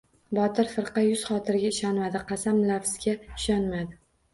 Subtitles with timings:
[0.37, 1.03] Botir firqa...
[1.09, 4.07] yuz-xotirga ishonmadi, qasam-lafzga ishonmadi.